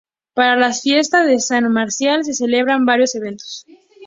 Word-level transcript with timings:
Para 0.33 0.55
las 0.55 0.81
fiestas 0.81 1.27
de 1.27 1.39
San 1.39 1.71
Marcial 1.71 2.25
se 2.25 2.33
celebran 2.33 2.85
varios 2.87 3.13
eventos. 3.13 3.67